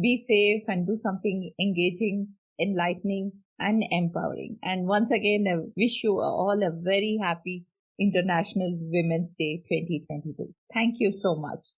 [0.00, 2.28] Be safe and do something engaging,
[2.60, 4.58] enlightening, and empowering.
[4.62, 7.66] And once again, I wish you all a very happy
[7.98, 10.54] International Women's Day 2022.
[10.72, 11.74] Thank you so much.